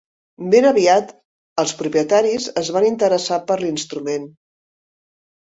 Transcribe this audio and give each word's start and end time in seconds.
Ben 0.53 0.67
aviat 0.69 1.11
els 1.63 1.73
propietaris, 1.81 2.47
es 2.63 2.73
van 2.79 2.89
interessar 2.91 3.39
per 3.53 3.59
l'instrument. 3.61 4.27